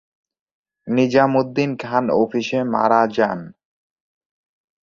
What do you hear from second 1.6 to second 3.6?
খান অফিসে মারা যান।